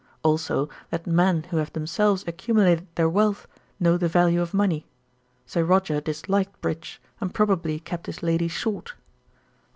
[0.23, 3.47] Also that men who have themselves accumulated their wealth
[3.79, 4.87] know the value of money.
[5.45, 8.95] Sir Roger disliked bridge and probably kept his lady short."